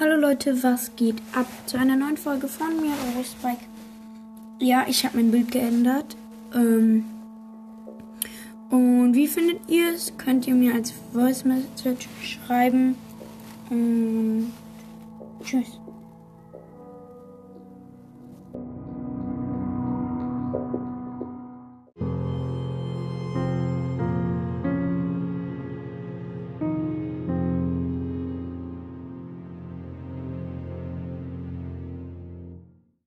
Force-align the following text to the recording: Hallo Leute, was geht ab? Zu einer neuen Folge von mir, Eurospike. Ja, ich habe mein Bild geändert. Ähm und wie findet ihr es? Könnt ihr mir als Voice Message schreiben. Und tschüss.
Hallo 0.00 0.16
Leute, 0.16 0.62
was 0.62 0.96
geht 0.96 1.22
ab? 1.34 1.46
Zu 1.66 1.78
einer 1.78 1.96
neuen 1.96 2.16
Folge 2.16 2.48
von 2.48 2.80
mir, 2.80 2.92
Eurospike. 3.14 3.64
Ja, 4.58 4.84
ich 4.88 5.04
habe 5.04 5.16
mein 5.16 5.30
Bild 5.30 5.50
geändert. 5.50 6.16
Ähm 6.54 7.04
und 8.70 9.14
wie 9.14 9.28
findet 9.28 9.60
ihr 9.68 9.92
es? 9.94 10.12
Könnt 10.18 10.46
ihr 10.46 10.54
mir 10.54 10.74
als 10.74 10.92
Voice 11.12 11.44
Message 11.44 12.08
schreiben. 12.22 12.96
Und 13.70 14.52
tschüss. 15.44 15.78